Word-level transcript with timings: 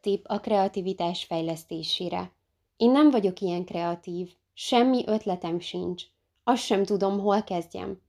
Tipp 0.00 0.24
a 0.28 0.40
kreativitás 0.40 1.24
fejlesztésére. 1.24 2.32
Én 2.76 2.90
nem 2.90 3.10
vagyok 3.10 3.40
ilyen 3.40 3.64
kreatív, 3.64 4.32
semmi 4.54 5.02
ötletem 5.06 5.60
sincs. 5.60 6.04
Azt 6.44 6.62
sem 6.62 6.84
tudom, 6.84 7.18
hol 7.18 7.42
kezdjem. 7.42 8.00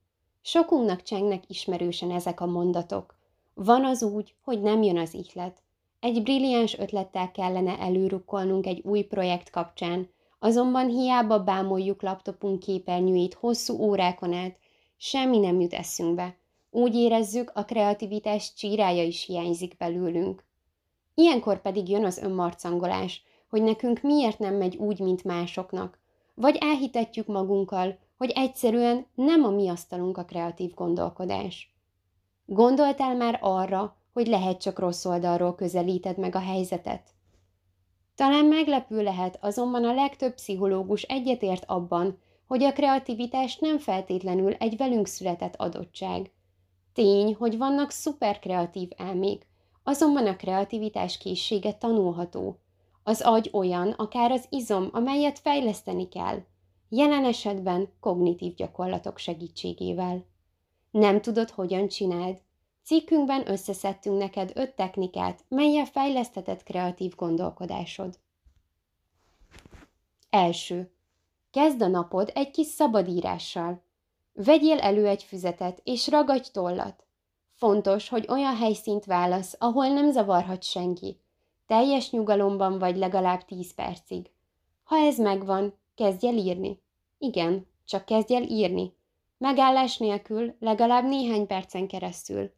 Sokunknak 0.42 1.02
csengnek 1.02 1.42
ismerősen 1.46 2.10
ezek 2.10 2.40
a 2.40 2.46
mondatok. 2.46 3.16
Van 3.54 3.84
az 3.84 4.02
úgy, 4.02 4.34
hogy 4.44 4.60
nem 4.60 4.82
jön 4.82 4.98
az 4.98 5.14
ihlet. 5.14 5.62
Egy 6.00 6.22
brilliáns 6.22 6.78
ötlettel 6.78 7.30
kellene 7.30 7.78
előrukkolnunk 7.78 8.66
egy 8.66 8.80
új 8.84 9.02
projekt 9.02 9.50
kapcsán, 9.50 10.08
azonban 10.38 10.88
hiába 10.88 11.42
bámoljuk 11.42 12.02
laptopunk 12.02 12.58
képernyőjét 12.58 13.34
hosszú 13.34 13.78
órákon 13.78 14.32
át, 14.32 14.58
semmi 14.96 15.38
nem 15.38 15.60
jut 15.60 15.72
eszünkbe. 15.72 16.36
Úgy 16.70 16.94
érezzük, 16.94 17.50
a 17.54 17.64
kreativitás 17.64 18.54
csírája 18.54 19.02
is 19.02 19.24
hiányzik 19.24 19.76
belőlünk. 19.76 20.44
Ilyenkor 21.14 21.60
pedig 21.60 21.88
jön 21.88 22.04
az 22.04 22.18
önmarcangolás, 22.18 23.22
hogy 23.48 23.62
nekünk 23.62 24.02
miért 24.02 24.38
nem 24.38 24.54
megy 24.54 24.76
úgy, 24.76 25.00
mint 25.00 25.24
másoknak. 25.24 25.98
Vagy 26.34 26.56
elhitetjük 26.60 27.26
magunkkal, 27.26 27.98
hogy 28.16 28.30
egyszerűen 28.34 29.06
nem 29.14 29.44
a 29.44 29.50
mi 29.50 29.68
asztalunk 29.68 30.18
a 30.18 30.24
kreatív 30.24 30.74
gondolkodás. 30.74 31.74
Gondoltál 32.46 33.16
már 33.16 33.38
arra, 33.40 33.96
hogy 34.12 34.26
lehet 34.26 34.60
csak 34.60 34.78
rossz 34.78 35.04
oldalról 35.04 35.54
közelíted 35.54 36.18
meg 36.18 36.34
a 36.34 36.38
helyzetet? 36.38 37.10
Talán 38.14 38.44
meglepő 38.44 39.02
lehet, 39.02 39.38
azonban 39.40 39.84
a 39.84 39.94
legtöbb 39.94 40.34
pszichológus 40.34 41.02
egyetért 41.02 41.64
abban, 41.66 42.18
hogy 42.46 42.62
a 42.62 42.72
kreativitás 42.72 43.58
nem 43.58 43.78
feltétlenül 43.78 44.52
egy 44.52 44.76
velünk 44.76 45.06
született 45.06 45.54
adottság. 45.56 46.30
Tény, 46.92 47.34
hogy 47.34 47.58
vannak 47.58 47.90
szuperkreatív 47.90 48.88
elmék, 48.96 49.46
azonban 49.82 50.26
a 50.26 50.36
kreativitás 50.36 51.18
készsége 51.18 51.72
tanulható. 51.72 52.58
Az 53.02 53.20
agy 53.20 53.50
olyan, 53.52 53.90
akár 53.90 54.30
az 54.30 54.46
izom, 54.48 54.88
amelyet 54.92 55.38
fejleszteni 55.38 56.08
kell. 56.08 56.38
Jelen 56.88 57.24
esetben 57.24 57.88
kognitív 58.00 58.54
gyakorlatok 58.54 59.18
segítségével. 59.18 60.24
Nem 60.90 61.20
tudod, 61.20 61.50
hogyan 61.50 61.88
csináld? 61.88 62.40
Cikkünkben 62.84 63.50
összeszedtünk 63.50 64.18
neked 64.18 64.50
öt 64.54 64.74
technikát, 64.74 65.44
melyel 65.48 65.84
fejlesztheted 65.84 66.62
kreatív 66.62 67.14
gondolkodásod. 67.14 68.18
Első. 70.30 70.92
Kezd 71.50 71.82
a 71.82 71.86
napod 71.86 72.30
egy 72.34 72.50
kis 72.50 72.66
szabadírással. 72.66 73.82
Vegyél 74.32 74.78
elő 74.78 75.06
egy 75.06 75.22
füzetet, 75.22 75.80
és 75.84 76.08
ragadj 76.08 76.48
tollat. 76.52 77.06
Fontos, 77.62 78.08
hogy 78.08 78.26
olyan 78.28 78.56
helyszínt 78.56 79.04
válasz, 79.04 79.56
ahol 79.58 79.88
nem 79.88 80.10
zavarhat 80.10 80.62
senki. 80.62 81.20
Teljes 81.66 82.10
nyugalomban 82.10 82.78
vagy 82.78 82.96
legalább 82.96 83.44
tíz 83.44 83.74
percig. 83.74 84.30
Ha 84.84 84.96
ez 84.96 85.18
megvan, 85.18 85.74
kezdj 85.94 86.26
el 86.26 86.34
írni. 86.34 86.82
Igen, 87.18 87.66
csak 87.84 88.04
kezdj 88.04 88.34
el 88.34 88.42
írni. 88.42 88.94
Megállás 89.38 89.98
nélkül, 89.98 90.54
legalább 90.60 91.04
néhány 91.04 91.46
percen 91.46 91.86
keresztül. 91.86 92.52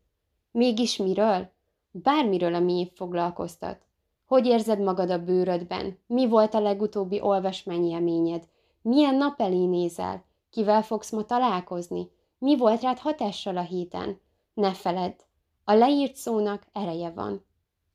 Mégis 0.50 0.96
miről? 0.96 1.50
Bármiről, 1.90 2.54
ami 2.54 2.78
épp 2.78 2.96
foglalkoztat. 2.96 3.86
Hogy 4.26 4.46
érzed 4.46 4.80
magad 4.80 5.10
a 5.10 5.24
bőrödben? 5.24 5.98
Mi 6.06 6.28
volt 6.28 6.54
a 6.54 6.60
legutóbbi 6.60 7.20
olvasmányélményed? 7.20 8.48
Milyen 8.82 9.14
nap 9.14 9.40
elé 9.40 9.64
nézel? 9.64 10.24
Kivel 10.50 10.82
fogsz 10.82 11.10
ma 11.10 11.24
találkozni? 11.24 12.10
Mi 12.38 12.56
volt 12.56 12.82
rád 12.82 12.98
hatással 12.98 13.56
a 13.56 13.62
héten? 13.62 14.22
Ne 14.54 14.72
feledd, 14.72 15.14
a 15.64 15.72
leírt 15.72 16.16
szónak 16.16 16.66
ereje 16.72 17.10
van. 17.10 17.44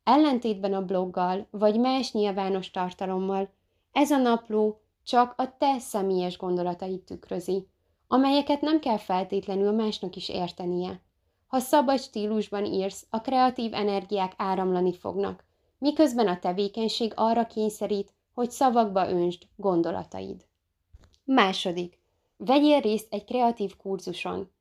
Ellentétben 0.03 0.73
a 0.73 0.85
bloggal 0.85 1.47
vagy 1.51 1.79
más 1.79 2.11
nyilvános 2.11 2.71
tartalommal, 2.71 3.49
ez 3.91 4.11
a 4.11 4.17
napló 4.17 4.81
csak 5.03 5.33
a 5.37 5.57
te 5.57 5.79
személyes 5.79 6.37
gondolatait 6.37 7.05
tükrözi, 7.05 7.67
amelyeket 8.07 8.61
nem 8.61 8.79
kell 8.79 8.97
feltétlenül 8.97 9.71
másnak 9.71 10.15
is 10.15 10.29
értenie. 10.29 11.01
Ha 11.47 11.59
szabad 11.59 11.99
stílusban 11.99 12.65
írsz, 12.65 13.05
a 13.09 13.21
kreatív 13.21 13.73
energiák 13.73 14.33
áramlani 14.37 14.93
fognak, 14.93 15.45
miközben 15.77 16.27
a 16.27 16.39
tevékenység 16.39 17.13
arra 17.15 17.45
kényszerít, 17.45 18.13
hogy 18.33 18.51
szavakba 18.51 19.09
önsd 19.09 19.43
gondolataid. 19.55 20.45
Második. 21.23 21.99
Vegyél 22.37 22.79
részt 22.79 23.13
egy 23.13 23.23
kreatív 23.23 23.75
kurzuson. 23.75 24.51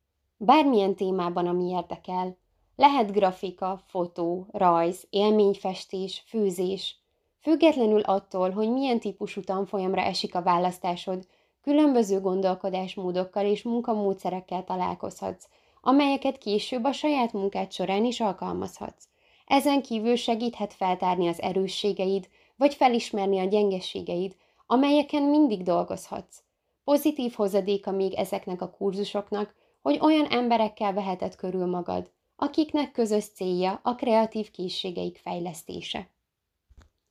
Bármilyen 0.41 0.95
témában, 0.95 1.47
ami 1.47 1.69
érdekel. 1.69 2.37
Lehet 2.75 3.11
grafika, 3.11 3.81
fotó, 3.87 4.47
rajz, 4.51 5.07
élményfestés, 5.09 6.23
főzés. 6.27 6.97
Függetlenül 7.39 8.01
attól, 8.01 8.49
hogy 8.49 8.71
milyen 8.71 8.99
típusú 8.99 9.41
tanfolyamra 9.41 10.01
esik 10.01 10.35
a 10.35 10.41
választásod, 10.41 11.27
különböző 11.61 12.19
gondolkodásmódokkal 12.19 13.45
és 13.45 13.63
munkamódszerekkel 13.63 14.63
találkozhatsz, 14.63 15.47
amelyeket 15.81 16.37
később 16.37 16.83
a 16.83 16.91
saját 16.91 17.33
munkád 17.33 17.71
során 17.71 18.05
is 18.05 18.19
alkalmazhatsz. 18.19 19.07
Ezen 19.45 19.81
kívül 19.81 20.15
segíthet 20.15 20.73
feltárni 20.73 21.27
az 21.27 21.41
erősségeid, 21.41 22.27
vagy 22.55 22.73
felismerni 22.73 23.39
a 23.39 23.45
gyengességeid, 23.45 24.35
amelyeken 24.67 25.23
mindig 25.23 25.63
dolgozhatsz. 25.63 26.43
Pozitív 26.83 27.33
hozadéka 27.33 27.91
még 27.91 28.13
ezeknek 28.13 28.61
a 28.61 28.69
kurzusoknak, 28.69 29.55
hogy 29.81 29.99
olyan 30.01 30.25
emberekkel 30.25 30.93
veheted 30.93 31.35
körül 31.35 31.65
magad, 31.65 32.11
akiknek 32.35 32.91
közös 32.91 33.25
célja 33.25 33.79
a 33.83 33.95
kreatív 33.95 34.51
készségeik 34.51 35.17
fejlesztése. 35.17 36.09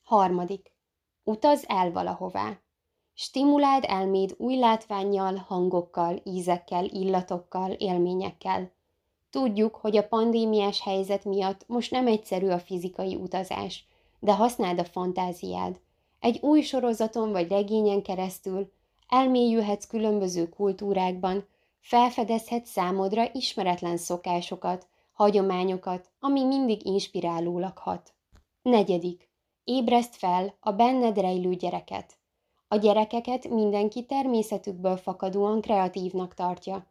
Harmadik. 0.03 0.73
Utaz 1.25 1.65
el 1.67 1.93
valahová. 1.93 2.59
Stimuláld 3.15 3.85
elméd 3.87 4.35
új 4.39 4.59
látványjal, 4.59 5.35
hangokkal, 5.37 6.21
ízekkel, 6.25 6.85
illatokkal, 6.85 7.71
élményekkel. 7.71 8.73
Tudjuk, 9.31 9.75
hogy 9.75 9.97
a 9.97 10.09
pandémiás 10.09 10.81
helyzet 10.81 11.25
miatt 11.25 11.65
most 11.67 11.91
nem 11.91 12.07
egyszerű 12.07 12.49
a 12.49 12.59
fizikai 12.59 13.15
utazás, 13.15 13.87
de 14.21 14.35
használd 14.35 14.79
a 14.79 14.85
fantáziád. 14.85 15.81
Egy 16.21 16.39
új 16.43 16.61
sorozaton 16.61 17.33
vagy 17.33 17.49
regényen 17.49 18.03
keresztül 18.03 18.73
elmélyülhetsz 19.09 19.87
különböző 19.87 20.49
kultúrákban, 20.49 21.47
felfedezhetsz 21.81 22.71
számodra 22.71 23.31
ismeretlen 23.33 23.97
szokásokat, 23.97 24.87
hagyományokat, 25.13 26.11
ami 26.21 26.45
mindig 26.45 26.87
inspirálólag 26.87 27.79
hat. 27.79 28.15
Negyedik. 28.63 29.29
Ébreszt 29.65 30.17
fel 30.17 30.55
a 30.61 30.73
benned 30.73 31.19
rejlő 31.19 31.55
gyereket. 31.55 32.19
A 32.69 32.77
gyerekeket 32.77 33.49
mindenki 33.49 34.05
természetükből 34.05 34.97
fakadóan 34.97 35.61
kreatívnak 35.61 36.35
tartja, 36.35 36.87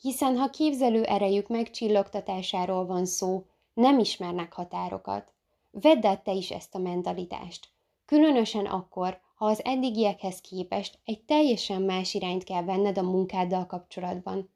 hiszen 0.00 0.36
ha 0.36 0.50
képzelő 0.50 1.02
erejük 1.02 1.48
megcsillogtatásáról 1.48 2.86
van 2.86 3.06
szó, 3.06 3.46
nem 3.74 3.98
ismernek 3.98 4.52
határokat. 4.52 5.32
Vedd 5.70 6.06
át 6.06 6.24
te 6.24 6.32
is 6.32 6.50
ezt 6.50 6.74
a 6.74 6.78
mentalitást. 6.78 7.68
Különösen 8.04 8.66
akkor, 8.66 9.20
ha 9.40 9.46
az 9.46 9.64
eddigiekhez 9.64 10.40
képest 10.40 10.98
egy 11.04 11.20
teljesen 11.20 11.82
más 11.82 12.14
irányt 12.14 12.44
kell 12.44 12.64
venned 12.64 12.98
a 12.98 13.02
munkáddal 13.02 13.66
kapcsolatban. 13.66 14.50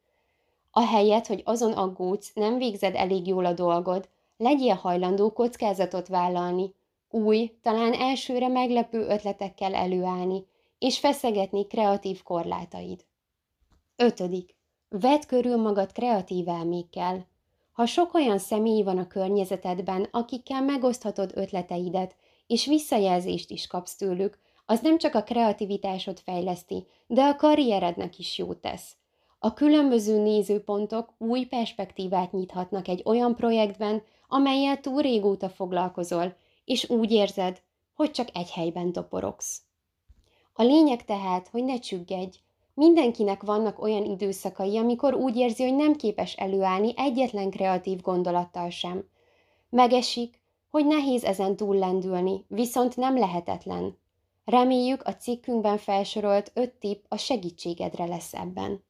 Ahelyett, 0.71 1.27
hogy 1.27 1.43
azon 1.45 1.73
aggódsz, 1.73 2.33
nem 2.35 2.59
végzed 2.59 2.95
elég 2.95 3.27
jól 3.27 3.45
a 3.45 3.53
dolgod, 3.53 4.09
legyél 4.37 4.75
hajlandó 4.75 5.33
kockázatot 5.33 6.09
vállalni, 6.09 6.75
új, 7.11 7.59
talán 7.63 7.93
elsőre 7.93 8.49
meglepő 8.49 9.07
ötletekkel 9.07 9.75
előállni, 9.75 10.47
és 10.79 10.99
feszegetni 10.99 11.67
kreatív 11.67 12.23
korlátaid. 12.23 13.05
Ötödik. 13.97 14.57
Vedd 14.89 15.27
körül 15.27 15.57
magad 15.57 15.93
kreatív 15.93 16.49
elmékkel. 16.49 17.27
Ha 17.73 17.87
sok 17.87 18.15
olyan 18.15 18.39
személy 18.39 18.83
van 18.83 18.99
a 18.99 19.07
környezetedben, 19.07 20.09
akikkel 20.11 20.63
megoszthatod 20.63 21.33
ötleteidet, 21.35 22.17
és 22.47 22.67
visszajelzést 22.67 23.51
is 23.51 23.67
kapsz 23.67 23.97
tőlük, 23.97 24.43
az 24.67 24.81
nem 24.81 24.99
csak 24.99 25.15
a 25.15 25.23
kreativitásod 25.23 26.19
fejleszti, 26.19 26.87
de 27.07 27.23
a 27.23 27.37
karrierednek 27.37 28.19
is 28.19 28.39
jót 28.39 28.59
tesz. 28.59 28.97
A 29.39 29.53
különböző 29.53 30.23
nézőpontok 30.23 31.15
új 31.19 31.45
perspektívát 31.45 32.33
nyithatnak 32.33 32.89
egy 32.89 33.03
olyan 33.05 33.35
projektben, 33.35 34.03
amelyel 34.29 34.81
túl 34.81 35.03
régóta 35.03 35.49
foglalkozol, 35.49 36.37
és 36.65 36.91
úgy 36.91 37.13
érzed, 37.13 37.63
hogy 37.95 38.11
csak 38.11 38.29
egy 38.33 38.51
helyben 38.51 38.93
toporogsz. 38.93 39.63
A 40.53 40.63
lényeg 40.63 41.05
tehát, 41.05 41.49
hogy 41.49 41.65
ne 41.65 41.79
csüggedj. 41.79 42.39
Mindenkinek 42.75 43.43
vannak 43.43 43.83
olyan 43.83 44.05
időszakai, 44.05 44.79
amikor 44.79 45.15
úgy 45.15 45.37
érzi, 45.37 45.63
hogy 45.63 45.75
nem 45.75 45.97
képes 45.97 46.35
előállni 46.35 46.93
egyetlen 46.97 47.51
kreatív 47.51 48.01
gondolattal 48.01 48.71
sem. 48.71 49.09
Megesik, 49.69 50.41
hogy 50.71 50.87
nehéz 50.87 51.25
ezen 51.25 51.57
túl 51.57 51.77
lendülni, 51.77 52.45
viszont 52.49 52.97
nem 52.97 53.19
lehetetlen. 53.19 53.99
Reméljük 54.45 55.03
a 55.03 55.17
cikkünkben 55.17 55.79
felsorolt 55.79 56.51
öt 56.55 56.75
tipp 56.75 57.05
a 57.09 57.17
segítségedre 57.17 58.05
lesz 58.05 58.35
ebben. 58.35 58.85